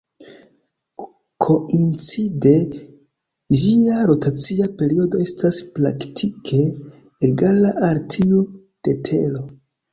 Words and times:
Koincide, 1.45 2.53
ĝia 3.59 3.99
rotacia 4.13 4.71
periodo 4.81 5.23
estas 5.27 5.61
praktike 5.79 6.65
egala 7.31 7.77
al 7.93 8.05
tiu 8.17 8.45
de 8.91 9.01
Tero. 9.11 9.49